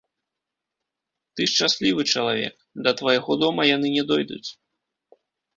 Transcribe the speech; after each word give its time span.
Ты 1.35 1.41
шчаслівы 1.51 2.01
чалавек, 2.13 2.55
да 2.87 2.95
твайго 3.03 3.31
дома 3.45 3.61
яны 3.75 3.87
не 3.97 4.03
дойдуць. 4.15 4.45